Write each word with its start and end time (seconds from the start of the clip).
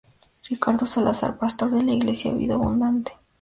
Ricardo 0.49 0.87
Salazar, 0.87 1.37
pastor 1.37 1.69
de 1.69 1.83
la 1.83 1.91
Iglesia 1.91 2.33
Vida 2.33 2.55
Abundante. 2.55 3.15